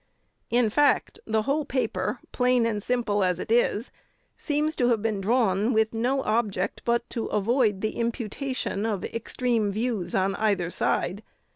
In 0.49 0.71
fact, 0.71 1.19
the 1.27 1.43
whole 1.43 1.63
paper, 1.63 2.21
plain 2.31 2.65
and 2.65 2.81
simple 2.81 3.23
as 3.23 3.37
it 3.37 3.51
is, 3.51 3.91
seems 4.35 4.75
to 4.77 4.87
have 4.87 5.03
been 5.03 5.21
drawn 5.21 5.73
with 5.73 5.93
no 5.93 6.23
object 6.23 6.81
but 6.85 7.07
to 7.11 7.27
avoid 7.27 7.81
the 7.81 7.95
imputation 7.97 8.83
of 8.87 9.03
extreme 9.05 9.71
views 9.71 10.15
on 10.15 10.33
either 10.37 10.71
side. 10.71 11.21